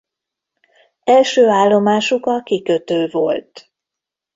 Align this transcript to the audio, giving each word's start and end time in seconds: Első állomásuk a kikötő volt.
Első 1.03 1.47
állomásuk 1.47 2.25
a 2.25 2.41
kikötő 2.43 3.07
volt. 3.11 3.71